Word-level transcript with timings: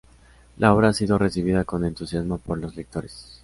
La 0.57 0.73
obra 0.73 0.87
ha 0.87 0.93
sido 0.93 1.19
recibida 1.19 1.63
con 1.63 1.85
entusiasmo 1.85 2.39
por 2.39 2.57
los 2.57 2.75
lectores. 2.75 3.39